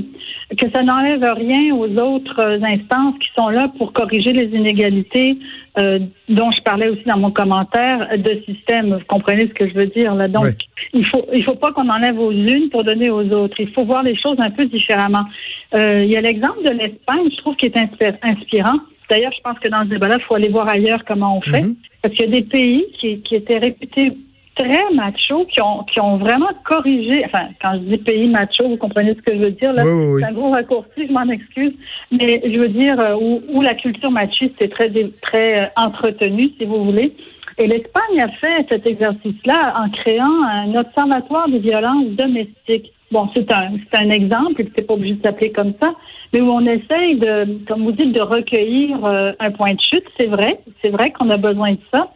que 0.57 0.69
ça 0.75 0.83
n'enlève 0.83 1.23
rien 1.37 1.73
aux 1.73 1.87
autres 1.99 2.59
instances 2.61 3.15
qui 3.19 3.29
sont 3.37 3.47
là 3.47 3.71
pour 3.77 3.93
corriger 3.93 4.33
les 4.33 4.47
inégalités 4.47 5.37
euh, 5.79 5.99
dont 6.27 6.51
je 6.51 6.61
parlais 6.63 6.89
aussi 6.89 7.03
dans 7.05 7.17
mon 7.17 7.31
commentaire 7.31 8.09
de 8.17 8.41
système. 8.45 8.93
Vous 8.93 9.05
comprenez 9.07 9.47
ce 9.47 9.53
que 9.53 9.69
je 9.69 9.73
veux 9.73 9.85
dire 9.85 10.13
là? 10.15 10.27
Donc, 10.27 10.53
il 10.91 11.05
faut 11.05 11.25
il 11.33 11.45
faut 11.45 11.55
pas 11.55 11.71
qu'on 11.71 11.89
enlève 11.89 12.19
aux 12.19 12.33
unes 12.33 12.69
pour 12.69 12.83
donner 12.83 13.09
aux 13.09 13.31
autres. 13.31 13.55
Il 13.59 13.71
faut 13.71 13.85
voir 13.85 14.03
les 14.03 14.17
choses 14.17 14.37
un 14.39 14.51
peu 14.51 14.65
différemment. 14.65 15.25
il 15.73 16.11
y 16.11 16.17
a 16.17 16.21
l'exemple 16.21 16.61
de 16.65 16.73
l'Espagne, 16.73 17.29
je 17.31 17.37
trouve, 17.37 17.55
qui 17.55 17.67
est 17.67 17.77
inspirant. 18.21 18.79
D'ailleurs, 19.09 19.31
je 19.33 19.41
pense 19.41 19.59
que 19.59 19.69
dans 19.69 19.83
ce 19.83 19.89
débat-là, 19.89 20.17
il 20.19 20.23
faut 20.23 20.35
aller 20.35 20.49
voir 20.49 20.67
ailleurs 20.67 21.05
comment 21.05 21.37
on 21.37 21.41
fait. 21.41 21.61
Mm-hmm. 21.61 21.75
Parce 22.01 22.15
qu'il 22.15 22.25
y 22.25 22.29
a 22.29 22.35
des 22.35 22.45
pays 22.45 22.85
qui, 22.99 23.21
qui 23.21 23.35
étaient 23.35 23.59
réputés 23.59 24.11
très 24.55 24.93
machos 24.93 25.45
qui 25.45 25.61
ont, 25.61 25.83
qui 25.83 25.99
ont 25.99 26.17
vraiment 26.17 26.49
corrigé, 26.63 27.23
enfin, 27.25 27.47
quand 27.61 27.73
je 27.73 27.79
dis 27.79 27.97
pays 27.97 28.27
macho, 28.27 28.67
vous 28.67 28.77
comprenez 28.77 29.15
ce 29.15 29.21
que 29.21 29.35
je 29.35 29.41
veux 29.41 29.51
dire, 29.51 29.73
là, 29.73 29.83
c'est 29.83 30.25
un 30.25 30.31
gros 30.33 30.51
raccourci, 30.51 31.07
je 31.07 31.11
m'en 31.11 31.27
excuse, 31.29 31.73
mais 32.11 32.41
je 32.45 32.59
veux 32.59 32.69
dire 32.69 32.99
euh, 32.99 33.15
où, 33.15 33.41
où, 33.49 33.61
la 33.61 33.73
culture 33.73 34.11
machiste 34.11 34.61
est 34.61 34.69
très, 34.69 34.91
très 35.21 35.61
euh, 35.61 35.65
entretenue, 35.75 36.51
si 36.57 36.65
vous 36.65 36.85
voulez. 36.85 37.13
Et 37.57 37.67
l'Espagne 37.67 38.19
a 38.21 38.29
fait 38.29 38.65
cet 38.69 38.87
exercice-là 38.87 39.75
en 39.77 39.89
créant 39.89 40.43
un 40.43 40.75
observatoire 40.75 41.47
des 41.49 41.59
violences 41.59 42.07
domestiques. 42.11 42.91
Bon, 43.11 43.29
c'est 43.35 43.51
un, 43.53 43.73
c'est 43.91 43.99
un 43.99 44.09
exemple, 44.09 44.61
et 44.61 44.71
c'est 44.75 44.87
pas 44.87 44.95
obligé 44.95 45.15
de 45.15 45.21
s'appeler 45.23 45.51
comme 45.51 45.73
ça, 45.81 45.93
mais 46.33 46.41
où 46.41 46.49
on 46.49 46.65
essaye 46.65 47.17
de, 47.17 47.63
comme 47.67 47.83
vous 47.83 47.91
dites, 47.91 48.11
de 48.11 48.21
recueillir 48.21 49.05
euh, 49.05 49.33
un 49.39 49.51
point 49.51 49.73
de 49.73 49.81
chute. 49.81 50.05
C'est 50.19 50.27
vrai, 50.27 50.61
c'est 50.81 50.89
vrai 50.89 51.11
qu'on 51.11 51.29
a 51.29 51.37
besoin 51.37 51.73
de 51.73 51.79
ça 51.93 52.09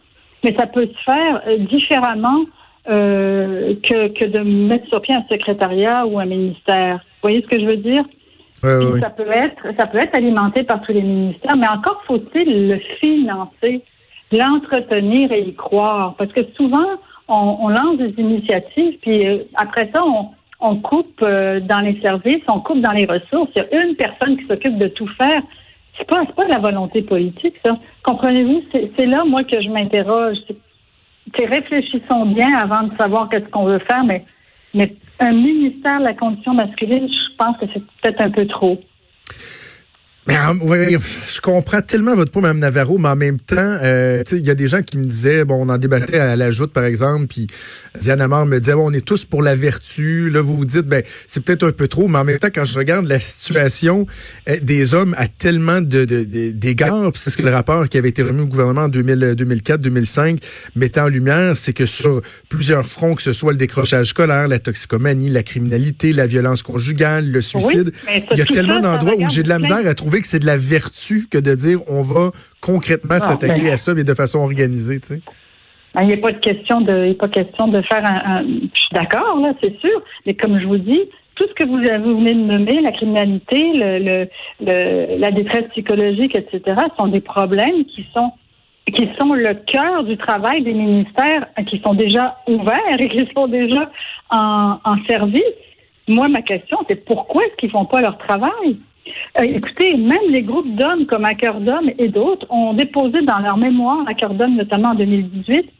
mais 0.44 0.54
ça 0.58 0.66
peut 0.66 0.86
se 0.86 1.02
faire 1.04 1.42
euh, 1.46 1.58
différemment 1.58 2.44
euh, 2.88 3.74
que, 3.82 4.08
que 4.08 4.24
de 4.24 4.38
mettre 4.40 4.86
sur 4.88 5.00
pied 5.00 5.14
un 5.14 5.24
secrétariat 5.28 6.06
ou 6.06 6.18
un 6.18 6.24
ministère. 6.24 6.96
Vous 6.96 7.28
voyez 7.28 7.42
ce 7.42 7.46
que 7.46 7.60
je 7.60 7.66
veux 7.66 7.76
dire? 7.76 8.04
Ça 9.00 9.10
peut 9.10 9.30
être, 9.30 9.62
ça 9.78 9.86
peut 9.86 9.98
être 9.98 10.16
alimenté 10.16 10.64
par 10.64 10.80
tous 10.82 10.92
les 10.92 11.02
ministères, 11.02 11.56
mais 11.56 11.68
encore 11.68 12.02
faut-il 12.06 12.68
le 12.68 12.78
financer, 13.00 13.82
l'entretenir 14.32 15.30
et 15.30 15.42
y 15.42 15.54
croire, 15.54 16.14
parce 16.16 16.32
que 16.32 16.40
souvent 16.56 16.98
on, 17.28 17.68
lance 17.68 17.98
des 17.98 18.14
initiatives, 18.16 18.98
puis 19.02 19.28
euh, 19.28 19.44
après 19.54 19.90
ça 19.94 20.02
on, 20.04 20.30
on 20.60 20.76
coupe 20.76 21.20
dans 21.20 21.80
les 21.84 22.00
services, 22.00 22.42
on 22.48 22.60
coupe 22.60 22.80
dans 22.80 22.92
les 22.92 23.04
ressources. 23.04 23.50
Il 23.54 23.64
y 23.70 23.76
a 23.76 23.84
une 23.84 23.94
personne 23.94 24.36
qui 24.36 24.44
s'occupe 24.44 24.76
de 24.78 24.88
tout 24.88 25.06
faire 25.06 25.42
c'est 25.98 26.06
pas, 26.06 26.24
pas 26.24 26.44
de 26.44 26.52
la 26.52 26.60
volonté 26.60 27.02
politique, 27.02 27.54
ça. 27.64 27.76
Comprenez-vous? 28.04 28.62
C'est 28.72 29.06
là, 29.06 29.24
moi, 29.24 29.44
que 29.44 29.60
je 29.60 29.68
m'interroge. 29.68 30.38
Réfléchissons 31.38 32.26
bien 32.26 32.56
avant 32.56 32.84
de 32.84 32.96
savoir 32.96 33.28
qu'est-ce 33.28 33.48
qu'on 33.50 33.64
veut 33.64 33.80
faire, 33.80 34.04
mais, 34.04 34.24
mais 34.74 34.94
un 35.20 35.32
ministère 35.32 35.98
de 35.98 36.04
la 36.04 36.14
condition 36.14 36.54
masculine, 36.54 37.08
je 37.08 37.36
pense 37.36 37.56
que 37.58 37.66
c'est 37.72 37.82
peut-être 38.02 38.24
un 38.24 38.30
peu 38.30 38.46
trop. 38.46 38.80
Mais 40.28 40.36
oui, 40.60 40.96
je 41.34 41.40
comprends 41.40 41.80
tellement 41.80 42.14
votre 42.14 42.30
point, 42.30 42.42
Mme 42.42 42.58
Navarro, 42.58 42.98
mais 42.98 43.08
en 43.08 43.16
même 43.16 43.40
temps, 43.40 43.56
euh, 43.56 44.22
il 44.30 44.46
y 44.46 44.50
a 44.50 44.54
des 44.54 44.68
gens 44.68 44.82
qui 44.82 44.98
me 44.98 45.06
disaient, 45.06 45.46
bon, 45.46 45.66
on 45.66 45.70
en 45.70 45.78
débattait 45.78 46.18
à 46.18 46.36
la 46.36 46.50
joute, 46.50 46.70
par 46.70 46.84
exemple, 46.84 47.28
puis 47.28 47.46
Diane 47.98 48.20
Amar 48.20 48.44
me 48.44 48.58
disait, 48.58 48.74
bon, 48.74 48.90
on 48.90 48.92
est 48.92 49.04
tous 49.04 49.24
pour 49.24 49.42
la 49.42 49.54
vertu. 49.54 50.28
Là, 50.28 50.42
vous 50.42 50.54
vous 50.54 50.66
dites, 50.66 50.86
ben, 50.86 51.02
c'est 51.26 51.42
peut-être 51.42 51.66
un 51.66 51.72
peu 51.72 51.88
trop, 51.88 52.08
mais 52.08 52.18
en 52.18 52.24
même 52.24 52.38
temps, 52.38 52.50
quand 52.54 52.66
je 52.66 52.78
regarde 52.78 53.06
la 53.06 53.18
situation 53.18 54.06
euh, 54.50 54.58
des 54.60 54.92
hommes 54.92 55.14
à 55.16 55.28
tellement 55.28 55.80
de, 55.80 56.04
d'égards, 56.04 57.10
c'est 57.14 57.30
ce 57.30 57.38
que 57.38 57.42
le 57.42 57.50
rapport 57.50 57.88
qui 57.88 57.96
avait 57.96 58.10
été 58.10 58.22
remis 58.22 58.42
au 58.42 58.46
gouvernement 58.46 58.82
en 58.82 58.88
2004, 58.88 59.80
2005 59.80 60.40
mettait 60.76 61.00
en 61.00 61.08
lumière, 61.08 61.56
c'est 61.56 61.72
que 61.72 61.86
sur 61.86 62.20
plusieurs 62.50 62.84
fronts, 62.84 63.14
que 63.14 63.22
ce 63.22 63.32
soit 63.32 63.52
le 63.52 63.58
décrochage 63.58 64.08
scolaire, 64.10 64.46
la 64.46 64.58
toxicomanie, 64.58 65.30
la 65.30 65.42
criminalité, 65.42 66.12
la 66.12 66.26
violence 66.26 66.62
conjugale, 66.62 67.30
le 67.30 67.40
suicide, 67.40 67.92
il 68.32 68.38
y 68.38 68.42
a 68.42 68.46
tellement 68.46 68.80
d'endroits 68.80 69.14
où 69.18 69.26
j'ai 69.30 69.42
de 69.42 69.48
la 69.48 69.58
misère 69.58 69.86
à 69.86 69.94
trouver 69.94 70.17
que 70.20 70.26
c'est 70.26 70.38
de 70.38 70.46
la 70.46 70.56
vertu 70.56 71.26
que 71.30 71.38
de 71.38 71.54
dire 71.54 71.80
on 71.88 72.02
va 72.02 72.30
concrètement 72.60 73.16
ah, 73.16 73.20
s'attaquer 73.20 73.62
ben. 73.62 73.72
à 73.72 73.76
ça, 73.76 73.94
mais 73.94 74.04
de 74.04 74.14
façon 74.14 74.40
organisée, 74.40 75.00
tu 75.00 75.06
sais. 75.08 75.20
Ben, 75.94 76.02
il 76.02 76.08
n'y 76.08 76.14
a 76.14 76.18
pas 76.18 76.32
de 76.32 76.38
question 76.38 76.80
de, 76.80 77.06
il 77.06 77.12
a 77.12 77.14
pas 77.14 77.28
question 77.28 77.68
de 77.68 77.82
faire 77.82 78.04
un, 78.04 78.42
je 78.42 78.80
suis 78.80 78.90
d'accord, 78.92 79.38
là, 79.40 79.54
c'est 79.60 79.78
sûr. 79.80 80.02
Mais 80.26 80.34
comme 80.34 80.60
je 80.60 80.66
vous 80.66 80.78
dis, 80.78 81.00
tout 81.34 81.44
ce 81.48 81.54
que 81.54 81.66
vous, 81.66 81.78
vous 81.78 82.18
venez 82.18 82.34
de 82.34 82.40
nommer, 82.40 82.80
la 82.80 82.92
criminalité, 82.92 83.72
le, 83.74 84.28
le, 84.60 85.18
la 85.18 85.30
détresse 85.30 85.68
psychologique, 85.70 86.36
etc., 86.36 86.76
sont 86.98 87.08
des 87.08 87.20
problèmes 87.20 87.84
qui 87.84 88.06
sont 88.14 88.32
qui 88.94 89.06
sont 89.20 89.34
le 89.34 89.52
cœur 89.52 90.04
du 90.04 90.16
travail 90.16 90.62
des 90.62 90.72
ministères 90.72 91.46
qui 91.66 91.78
sont 91.84 91.92
déjà 91.92 92.38
ouverts 92.46 92.98
et 92.98 93.08
qui 93.08 93.28
sont 93.34 93.46
déjà 93.46 93.90
en, 94.30 94.78
en 94.82 95.04
service. 95.06 95.42
Moi, 96.06 96.28
ma 96.28 96.40
question, 96.40 96.78
c'est 96.88 97.04
pourquoi 97.04 97.44
est-ce 97.44 97.56
qu'ils 97.56 97.70
font 97.70 97.84
pas 97.84 98.00
leur 98.00 98.16
travail? 98.16 98.78
Euh, 99.40 99.44
écoutez, 99.44 99.96
même 99.96 100.30
les 100.30 100.42
groupes 100.42 100.74
d'hommes 100.74 101.06
comme 101.06 101.24
d'homme 101.60 101.90
et 101.98 102.08
d'autres 102.08 102.46
ont 102.50 102.72
déposé 102.74 103.22
dans 103.22 103.38
leur 103.38 103.56
mémoire, 103.56 104.04
d'homme 104.30 104.56
notamment 104.56 104.90
en 104.90 104.94
2018, 104.94 105.70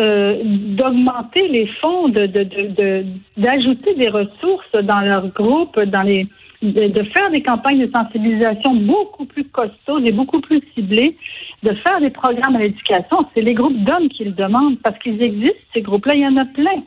euh, 0.00 0.42
d'augmenter 0.44 1.48
les 1.48 1.66
fonds, 1.80 2.08
d'ajouter 2.08 3.94
des 3.94 4.08
ressources 4.08 4.72
dans 4.82 5.00
leur 5.00 5.28
groupe, 5.28 5.78
dans 5.78 6.02
les 6.02 6.26
de, 6.64 7.02
faire 7.16 7.30
des 7.30 7.42
campagnes 7.42 7.86
de 7.86 7.90
sensibilisation 7.94 8.74
beaucoup 8.74 9.26
plus 9.26 9.44
costaudes 9.44 10.08
et 10.08 10.12
beaucoup 10.12 10.40
plus 10.40 10.62
ciblées, 10.74 11.16
de 11.62 11.74
faire 11.74 12.00
des 12.00 12.10
programmes 12.10 12.56
à 12.56 12.60
l'éducation. 12.60 13.26
C'est 13.34 13.42
les 13.42 13.54
groupes 13.54 13.78
d'hommes 13.84 14.08
qui 14.08 14.24
le 14.24 14.32
demandent 14.32 14.78
parce 14.82 14.98
qu'ils 14.98 15.22
existent, 15.22 15.58
ces 15.74 15.82
groupes-là, 15.82 16.14
il 16.14 16.22
y 16.22 16.26
en 16.26 16.36
a 16.36 16.44
plein. 16.46 16.82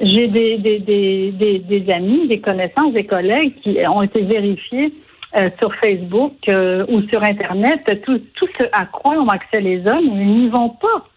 J'ai 0.00 0.28
des, 0.28 1.92
amis, 1.92 2.28
des 2.28 2.40
connaissances, 2.40 2.92
des 2.92 3.04
collègues 3.04 3.54
qui 3.62 3.78
ont 3.88 4.02
été 4.02 4.22
vérifiés 4.22 4.92
euh, 5.38 5.50
sur 5.60 5.74
Facebook 5.76 6.34
euh, 6.48 6.84
ou 6.88 7.02
sur 7.08 7.22
Internet. 7.22 7.80
Tout, 8.04 8.20
tout 8.34 8.48
ce 8.58 8.66
à 8.72 8.86
quoi 8.86 9.14
ont 9.14 9.28
accès 9.28 9.60
les 9.60 9.86
hommes, 9.86 10.06
ils 10.06 10.26
n'y 10.26 10.48
vont 10.48 10.70
pas. 10.70 11.08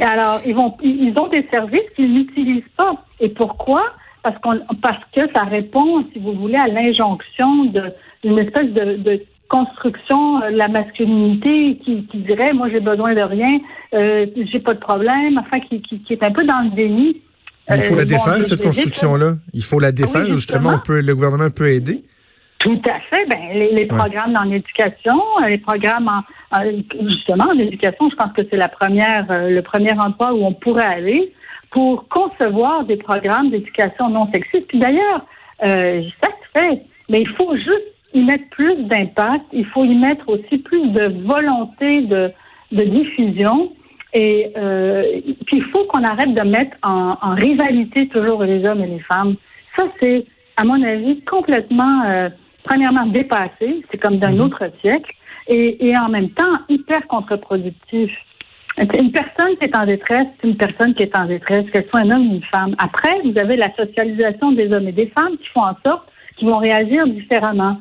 Alors, 0.00 0.40
ils 0.46 0.54
vont, 0.54 0.76
ils 0.82 1.14
ont 1.18 1.28
des 1.28 1.46
services 1.50 1.88
qu'ils 1.96 2.12
n'utilisent 2.12 2.62
pas. 2.76 3.04
Et 3.18 3.28
pourquoi? 3.28 3.84
Parce 4.22 4.38
qu'on, 4.40 4.60
parce 4.82 5.02
que 5.16 5.22
ça 5.34 5.44
répond, 5.44 6.04
si 6.12 6.18
vous 6.18 6.32
voulez, 6.32 6.58
à 6.58 6.68
l'injonction 6.68 7.64
d'une 8.22 8.38
espèce 8.38 8.70
de, 8.72 8.96
de 8.96 9.22
construction 9.50 10.40
de 10.40 10.56
la 10.56 10.68
masculinité 10.68 11.78
qui, 11.84 12.06
qui 12.06 12.18
dirait, 12.18 12.52
moi, 12.52 12.68
j'ai 12.70 12.80
besoin 12.80 13.14
de 13.14 13.20
rien, 13.20 13.58
euh, 13.94 14.26
j'ai 14.50 14.60
pas 14.60 14.74
de 14.74 14.78
problème, 14.78 15.38
enfin, 15.38 15.60
qui, 15.60 15.82
qui, 15.82 16.00
qui 16.02 16.12
est 16.12 16.22
un 16.22 16.30
peu 16.30 16.44
dans 16.44 16.60
le 16.60 16.70
déni. 16.70 17.20
il 17.68 17.80
faut 17.82 17.96
la 17.96 18.02
euh, 18.02 18.04
défaire, 18.04 18.46
cette 18.46 18.62
construction-là. 18.62 19.34
Il 19.52 19.64
faut 19.64 19.80
la 19.80 19.92
défaire. 19.92 20.26
justement, 20.26 20.74
on 20.74 20.78
peut, 20.78 21.00
le 21.00 21.14
gouvernement 21.14 21.50
peut 21.50 21.68
aider. 21.68 22.04
Tout 22.60 22.80
à 22.88 23.00
fait. 23.00 23.26
Ben, 23.26 23.38
les, 23.54 23.86
programmes 23.86 24.34
dans 24.34 24.42
l'éducation, 24.42 25.18
les 25.48 25.58
programmes 25.58 26.08
en, 26.08 26.62
justement 27.08 27.46
en 27.46 27.58
éducation, 27.58 28.10
je 28.10 28.16
pense 28.16 28.32
que 28.34 28.42
c'est 28.50 28.58
la 28.58 28.68
première, 28.68 29.26
euh, 29.30 29.48
le 29.48 29.62
premier 29.62 29.92
endroit 29.94 30.34
où 30.34 30.44
on 30.44 30.52
pourrait 30.52 30.84
aller 30.84 31.32
pour 31.70 32.06
concevoir 32.08 32.84
des 32.84 32.96
programmes 32.96 33.50
d'éducation 33.50 34.10
non 34.10 34.26
sexiste. 34.32 34.66
Puis 34.68 34.78
d'ailleurs, 34.78 35.24
euh, 35.66 36.02
ça 36.22 36.28
se 36.28 36.60
fait, 36.60 36.82
mais 37.08 37.22
il 37.22 37.28
faut 37.28 37.56
juste 37.56 37.94
y 38.12 38.22
mettre 38.24 38.48
plus 38.50 38.76
d'impact. 38.84 39.46
Il 39.54 39.64
faut 39.66 39.84
y 39.84 39.94
mettre 39.94 40.28
aussi 40.28 40.58
plus 40.58 40.86
de 40.88 41.26
volonté 41.26 42.02
de, 42.02 42.30
de 42.72 42.84
diffusion. 42.84 43.72
Et 44.12 44.52
euh, 44.58 45.20
puis 45.46 45.58
il 45.58 45.64
faut 45.72 45.84
qu'on 45.84 46.04
arrête 46.04 46.34
de 46.34 46.42
mettre 46.42 46.76
en, 46.82 47.16
en, 47.22 47.34
rivalité 47.36 48.08
toujours 48.08 48.42
les 48.42 48.66
hommes 48.66 48.82
et 48.82 48.88
les 48.88 49.00
femmes. 49.00 49.36
Ça, 49.78 49.84
c'est, 50.02 50.26
à 50.58 50.64
mon 50.64 50.82
avis, 50.82 51.22
complètement 51.22 52.02
euh, 52.04 52.28
premièrement 52.70 53.06
dépassé, 53.06 53.82
c'est 53.90 53.98
comme 53.98 54.18
d'un 54.18 54.32
mhm. 54.32 54.42
autre 54.42 54.70
siècle, 54.80 55.12
et, 55.48 55.88
et, 55.88 55.98
en 55.98 56.08
même 56.08 56.30
temps 56.30 56.52
hyper 56.68 57.06
contre-productif. 57.08 58.10
Une 58.78 59.10
personne 59.10 59.56
qui 59.58 59.64
est 59.64 59.76
en 59.76 59.84
détresse, 59.84 60.28
c'est 60.40 60.48
une 60.48 60.56
personne 60.56 60.94
qui 60.94 61.02
est 61.02 61.18
en 61.18 61.26
détresse, 61.26 61.68
qu'elle 61.72 61.86
soit 61.88 62.00
un 62.00 62.10
homme 62.10 62.30
ou 62.30 62.34
une 62.36 62.44
femme. 62.44 62.76
Après, 62.78 63.20
vous 63.24 63.34
avez 63.38 63.56
la 63.56 63.74
socialisation 63.74 64.52
des 64.52 64.72
hommes 64.72 64.86
et 64.86 64.92
des 64.92 65.08
femmes 65.18 65.36
qui 65.38 65.48
font 65.48 65.64
en 65.64 65.76
sorte 65.84 66.04
qu'ils 66.36 66.48
vont 66.48 66.58
réagir 66.58 67.06
différemment. 67.08 67.78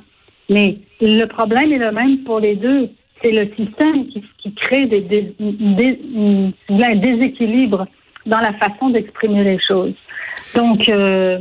Mais 0.50 0.79
le 1.00 1.25
problème 1.27 1.72
est 1.72 1.77
le 1.77 1.91
même 1.91 2.24
pour 2.24 2.39
les 2.39 2.55
deux. 2.55 2.89
C'est 3.24 3.31
le 3.31 3.46
système 3.55 4.08
qui, 4.08 4.24
qui 4.39 4.53
crée 4.55 4.88
des, 4.88 5.01
des, 5.01 5.36
des, 5.39 6.00
un 6.69 6.96
déséquilibre 6.96 7.86
dans 8.25 8.39
la 8.39 8.53
façon 8.53 8.89
d'exprimer 8.89 9.43
les 9.43 9.60
choses. 9.60 9.93
Donc, 10.55 10.89
euh, 10.89 11.39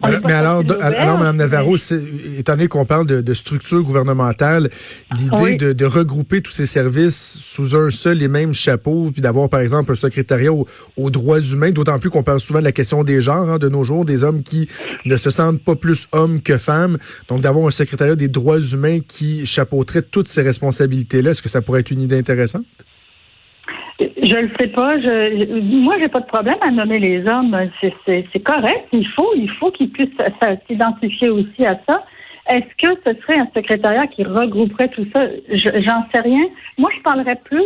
mais 0.00 0.32
alors, 0.32 0.62
alors, 0.80 1.18
Mme 1.18 1.36
Navarro, 1.36 1.76
étant 1.76 2.52
donné 2.52 2.68
qu'on 2.68 2.84
parle 2.84 3.06
de, 3.06 3.20
de, 3.20 3.34
structure 3.34 3.82
gouvernementale, 3.82 4.70
l'idée 5.16 5.54
de, 5.54 5.72
de, 5.72 5.84
regrouper 5.84 6.40
tous 6.40 6.52
ces 6.52 6.66
services 6.66 7.38
sous 7.40 7.74
un 7.74 7.90
seul 7.90 8.22
et 8.22 8.28
même 8.28 8.54
chapeau, 8.54 9.10
puis 9.12 9.20
d'avoir, 9.20 9.48
par 9.48 9.60
exemple, 9.60 9.92
un 9.92 9.96
secrétariat 9.96 10.52
aux, 10.52 11.10
droits 11.10 11.40
humains, 11.40 11.72
d'autant 11.72 11.98
plus 11.98 12.10
qu'on 12.10 12.22
parle 12.22 12.38
souvent 12.38 12.60
de 12.60 12.64
la 12.64 12.72
question 12.72 13.02
des 13.02 13.20
genres 13.20 13.50
hein, 13.50 13.58
de 13.58 13.68
nos 13.68 13.82
jours, 13.82 14.04
des 14.04 14.22
hommes 14.22 14.44
qui 14.44 14.68
ne 15.04 15.16
se 15.16 15.30
sentent 15.30 15.62
pas 15.62 15.74
plus 15.74 16.06
hommes 16.12 16.42
que 16.42 16.58
femmes. 16.58 16.98
Donc, 17.28 17.40
d'avoir 17.40 17.66
un 17.66 17.72
secrétariat 17.72 18.14
des 18.14 18.28
droits 18.28 18.60
humains 18.60 19.00
qui 19.00 19.46
chapeauterait 19.46 20.02
toutes 20.02 20.28
ces 20.28 20.42
responsabilités-là, 20.42 21.30
est-ce 21.30 21.42
que 21.42 21.48
ça 21.48 21.60
pourrait 21.60 21.80
être 21.80 21.90
une 21.90 22.02
idée 22.02 22.18
intéressante? 22.18 22.64
Je 24.00 24.38
le 24.38 24.50
sais 24.60 24.68
pas. 24.68 24.98
Je, 25.00 25.60
moi, 25.60 25.96
j'ai 25.98 26.08
pas 26.08 26.20
de 26.20 26.26
problème 26.26 26.58
à 26.60 26.70
nommer 26.70 26.98
les 26.98 27.26
hommes. 27.26 27.56
C'est 28.06 28.44
correct. 28.44 28.86
Il 28.92 29.06
faut, 29.08 29.32
il 29.34 29.50
faut 29.58 29.70
qu'ils 29.72 29.90
puissent 29.90 30.10
s'identifier 30.68 31.30
aussi 31.30 31.66
à 31.66 31.78
ça. 31.86 32.04
Est-ce 32.50 32.86
que 32.86 33.00
ce 33.04 33.20
serait 33.20 33.38
un 33.38 33.48
secrétariat 33.54 34.06
qui 34.06 34.24
regrouperait 34.24 34.88
tout 34.88 35.06
ça? 35.14 35.26
J'en 35.50 36.06
sais 36.14 36.20
rien. 36.20 36.44
Moi, 36.78 36.90
je 36.96 37.02
parlerais 37.02 37.38
plus. 37.44 37.64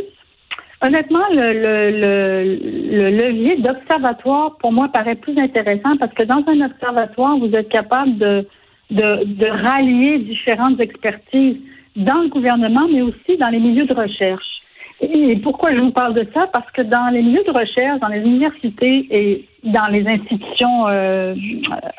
Honnêtement, 0.85 1.25
le, 1.31 1.53
le, 1.53 2.99
le, 2.99 3.11
levier 3.11 3.57
d'observatoire, 3.59 4.57
pour 4.57 4.73
moi, 4.73 4.89
paraît 4.89 5.15
plus 5.15 5.39
intéressant 5.39 5.97
parce 5.99 6.13
que 6.13 6.25
dans 6.25 6.43
un 6.49 6.67
observatoire, 6.67 7.37
vous 7.39 7.53
êtes 7.55 7.69
capable 7.69 8.19
de, 8.19 8.49
de, 8.91 9.25
de 9.25 9.49
rallier 9.49 10.19
différentes 10.19 10.81
expertises 10.81 11.59
dans 11.95 12.23
le 12.23 12.29
gouvernement, 12.29 12.89
mais 12.91 13.03
aussi 13.03 13.37
dans 13.39 13.51
les 13.51 13.61
milieux 13.61 13.87
de 13.87 13.95
recherche. 13.95 14.62
Et 15.03 15.37
pourquoi 15.43 15.75
je 15.75 15.81
vous 15.81 15.91
parle 15.91 16.15
de 16.15 16.27
ça? 16.33 16.47
Parce 16.53 16.71
que 16.71 16.83
dans 16.83 17.09
les 17.13 17.23
milieux 17.23 17.43
de 17.45 17.51
recherche, 17.51 17.99
dans 18.01 18.09
les 18.09 18.21
universités 18.21 19.07
et 19.11 19.49
dans 19.65 19.89
les 19.89 20.07
institutions 20.07 20.87
euh, 20.89 21.35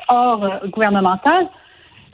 hors 0.07 0.62
gouvernementales, 0.67 1.48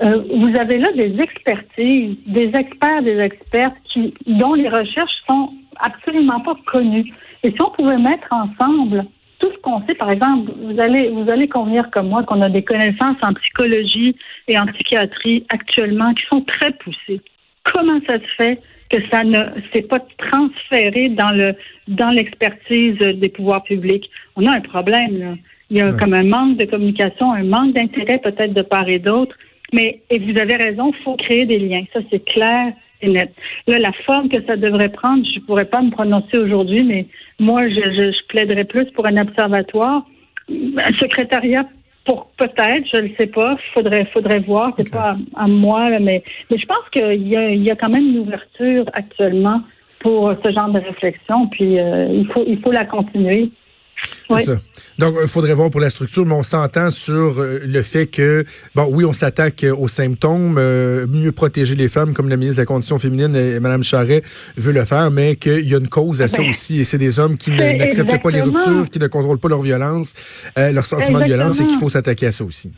euh, 0.02 0.24
vous 0.34 0.52
avez 0.60 0.80
là 0.80 0.92
des 0.94 1.20
expertises, 1.22 2.18
des 2.26 2.52
experts, 2.56 3.04
des 3.04 3.20
expertes 3.20 3.76
qui, 3.92 4.16
dont 4.26 4.56
les 4.56 4.68
recherches 4.68 5.12
sont 5.30 5.54
absolument 5.80 6.40
pas 6.40 6.56
connues. 6.66 7.14
Et 7.44 7.52
si 7.52 7.58
on 7.62 7.70
pouvait 7.70 7.98
mettre 7.98 8.28
ensemble 8.32 9.06
tout 9.40 9.52
ce 9.52 9.58
qu'on 9.60 9.86
sait, 9.86 9.96
par 9.96 10.12
exemple, 10.12 10.52
vous 10.58 10.80
allez, 10.80 11.10
vous 11.10 11.30
allez 11.30 11.48
convenir 11.48 11.90
comme 11.92 12.10
moi 12.10 12.24
qu'on 12.24 12.42
a 12.42 12.50
des 12.50 12.64
connaissances 12.64 13.18
en 13.22 13.34
psychologie 13.34 14.16
et 14.48 14.58
en 14.58 14.66
psychiatrie 14.68 15.46
actuellement 15.50 16.14
qui 16.14 16.24
sont 16.26 16.42
très 16.42 16.72
poussées. 16.72 17.22
Comment 17.64 18.00
ça 18.08 18.18
se 18.20 18.44
fait 18.44 18.60
que 18.90 18.98
ça 19.12 19.24
ne 19.24 19.40
s'est 19.74 19.84
pas 19.84 20.00
transféré 20.18 21.10
dans 21.10 21.32
le 21.32 21.54
dans 21.88 22.10
l'expertise 22.10 22.98
des 22.98 23.30
pouvoirs 23.30 23.64
publics? 23.64 24.10
On 24.36 24.46
a 24.46 24.58
un 24.58 24.62
problème 24.62 25.20
là. 25.20 25.36
Il 25.72 25.78
y 25.78 25.82
a 25.82 25.92
comme 25.94 26.16
un 26.16 26.24
manque 26.24 26.58
de 26.58 26.66
communication, 26.66 27.32
un 27.32 27.44
manque 27.44 27.76
d'intérêt 27.76 28.18
peut-être 28.18 28.54
de 28.54 28.64
part 28.64 28.90
et 28.90 28.98
d'autre. 28.98 29.36
Mais 29.72 30.02
et 30.10 30.18
vous 30.18 30.40
avez 30.40 30.56
raison, 30.56 30.92
il 30.92 31.04
faut 31.04 31.16
créer 31.16 31.46
des 31.46 31.60
liens. 31.60 31.84
Ça 31.94 32.00
c'est 32.10 32.26
clair 32.26 32.74
et 33.02 33.10
net. 33.10 33.32
Là, 33.68 33.78
la 33.78 33.94
forme 34.06 34.30
que 34.30 34.44
ça 34.46 34.58
devrait 34.58 34.90
prendre, 34.90 35.24
je 35.26 35.40
pourrais 35.42 35.66
pas 35.66 35.82
me 35.82 35.92
prononcer 35.92 36.40
aujourd'hui, 36.40 36.84
mais 36.84 37.06
moi 37.40 37.68
je, 37.70 37.76
je, 37.76 38.12
je 38.12 38.28
plaiderais 38.28 38.66
plus 38.66 38.86
pour 38.92 39.06
un 39.06 39.18
observatoire, 39.18 40.06
un 40.50 40.94
secrétariat 41.00 41.66
pour 42.10 42.26
peut-être, 42.38 42.88
je 42.92 43.04
ne 43.04 43.10
sais 43.20 43.28
pas, 43.28 43.56
faudrait 43.74 44.06
faudrait 44.12 44.40
voir, 44.40 44.74
c'est 44.78 44.92
pas 44.92 45.16
à, 45.36 45.48
moi, 45.48 45.92
mais 46.00 46.24
mais 46.50 46.58
je 46.58 46.66
pense 46.66 46.90
qu'il 46.92 47.28
y 47.28 47.38
a, 47.38 47.52
il 47.52 47.64
y 47.64 47.70
a 47.70 47.76
quand 47.76 47.90
même 47.90 48.08
une 48.08 48.20
ouverture 48.20 48.86
actuellement 48.94 49.62
pour 50.00 50.34
ce 50.44 50.52
genre 50.52 50.70
de 50.70 50.80
réflexion, 50.80 51.48
puis 51.48 51.78
euh, 51.78 52.08
il 52.12 52.28
faut 52.32 52.44
il 52.48 52.60
faut 52.62 52.72
la 52.72 52.86
continuer. 52.86 53.52
C'est 53.96 54.44
ça. 54.44 54.54
Donc, 55.00 55.16
il 55.22 55.30
faudrait 55.30 55.54
voir 55.54 55.72
pour 55.72 55.80
la 55.80 55.90
structure, 55.90 56.26
mais 56.26 56.34
on 56.34 56.44
s'entend 56.44 56.92
sur 56.92 57.40
euh, 57.40 57.60
le 57.66 57.82
fait 57.84 58.08
que, 58.08 58.44
bon, 58.76 58.86
oui, 58.92 59.06
on 59.06 59.14
s'attaque 59.14 59.66
aux 59.78 59.88
symptômes, 59.88 60.58
euh, 60.60 61.08
mieux 61.08 61.32
protéger 61.32 61.74
les 61.74 61.88
femmes, 61.88 62.14
comme 62.14 62.28
la 62.28 62.36
ministre 62.36 62.58
de 62.58 62.64
la 62.64 62.66
Condition 62.66 63.00
féminine, 63.00 63.34
et 63.34 63.62
Mme 63.62 63.82
Charret, 63.82 64.20
veut 64.58 64.74
le 64.74 64.84
faire, 64.84 65.10
mais 65.10 65.38
qu'il 65.38 65.70
y 65.70 65.74
a 65.74 65.78
une 65.78 65.88
cause 65.88 66.22
à 66.22 66.28
ça 66.28 66.42
ben, 66.42 66.50
aussi, 66.50 66.82
et 66.82 66.84
c'est 66.84 66.98
des 66.98 67.18
hommes 67.18 67.38
qui 67.38 67.52
n'acceptent 67.52 68.22
pas 68.22 68.30
les 68.30 68.42
ruptures, 68.42 68.90
qui 68.92 69.00
ne 69.00 69.08
contrôlent 69.08 69.40
pas 69.40 69.48
leur 69.48 69.62
violence, 69.62 70.14
euh, 70.58 70.74
leur 70.74 70.86
sentiment 70.86 71.20
de 71.20 71.26
violence, 71.26 71.62
et 71.62 71.66
qu'il 71.66 71.80
faut 71.80 71.88
s'attaquer 71.88 72.26
à 72.26 72.32
ça 72.34 72.44
aussi. 72.44 72.74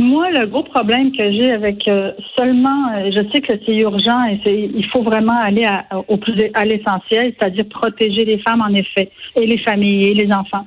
Moi, 0.00 0.32
le 0.32 0.48
gros 0.48 0.64
problème 0.64 1.12
que 1.12 1.30
j'ai 1.30 1.52
avec 1.52 1.88
seulement, 2.36 2.92
je 3.06 3.22
sais 3.32 3.40
que 3.40 3.52
c'est 3.64 3.76
urgent 3.76 4.20
et 4.26 4.70
il 4.74 4.84
faut 4.92 5.02
vraiment 5.02 5.40
aller 5.40 5.64
à, 5.64 5.86
au 6.08 6.16
plus 6.16 6.34
à 6.54 6.64
l'essentiel, 6.64 7.32
c'est-à-dire 7.38 7.66
protéger 7.70 8.24
les 8.24 8.38
femmes 8.38 8.62
en 8.62 8.74
effet 8.74 9.10
et 9.36 9.46
les 9.46 9.58
familles 9.58 10.10
et 10.10 10.14
les 10.14 10.30
enfants. 10.32 10.66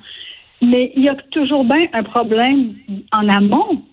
Mais 0.61 0.91
il 0.95 1.03
y 1.03 1.09
a 1.09 1.15
toujours 1.31 1.65
bien 1.65 1.87
un 1.93 2.03
problème 2.03 2.73
en 3.11 3.27
amont. 3.29 3.83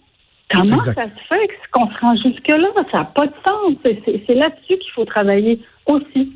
Comment 0.55 0.79
ça 0.81 1.03
se 1.03 1.09
fait 1.29 1.49
qu'on 1.71 1.89
se 1.89 1.99
rend 2.01 2.17
jusque-là? 2.17 2.69
Ça 2.93 2.99
n'a 2.99 3.05
pas 3.05 3.27
de 3.27 3.33
sens. 3.47 3.75
C'est 3.85 4.35
là-dessus 4.35 4.79
qu'il 4.79 4.93
faut 4.95 5.05
travailler 5.05 5.61
aussi. 5.87 6.33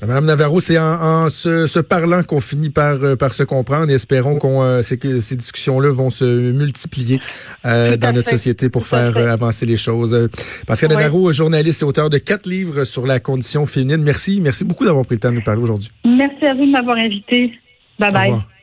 Madame 0.00 0.26
Navarro, 0.26 0.60
c'est 0.60 0.78
en, 0.78 1.28
se, 1.28 1.80
parlant 1.80 2.22
qu'on 2.22 2.40
finit 2.40 2.70
par, 2.70 3.02
euh, 3.02 3.16
par 3.16 3.34
se 3.34 3.42
comprendre 3.42 3.90
et 3.90 3.94
espérons 3.94 4.38
qu'on 4.38 4.62
euh, 4.62 4.80
que 4.80 5.18
ces 5.18 5.34
discussions-là 5.34 5.90
vont 5.90 6.08
se 6.08 6.24
multiplier 6.52 7.18
euh, 7.64 7.96
dans 7.96 8.12
notre 8.12 8.30
société 8.30 8.68
pour 8.68 8.86
faire 8.86 9.16
avancer 9.16 9.66
les 9.66 9.76
choses. 9.76 10.28
Pascal 10.68 10.90
Navarro, 10.90 11.32
journaliste 11.32 11.82
et 11.82 11.84
auteur 11.84 12.10
de 12.10 12.18
quatre 12.18 12.46
livres 12.48 12.84
sur 12.84 13.06
la 13.06 13.18
condition 13.18 13.66
féminine. 13.66 14.02
Merci, 14.02 14.40
merci 14.40 14.64
beaucoup 14.64 14.84
d'avoir 14.84 15.04
pris 15.04 15.16
le 15.16 15.20
temps 15.20 15.30
de 15.30 15.36
nous 15.36 15.42
parler 15.42 15.62
aujourd'hui. 15.62 15.90
Merci 16.04 16.46
à 16.46 16.54
vous 16.54 16.64
de 16.64 16.70
m'avoir 16.70 16.96
invité. 16.96 17.52
Bye 17.98 18.12
bye. 18.12 18.57